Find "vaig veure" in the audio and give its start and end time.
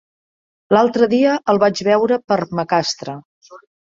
1.65-2.19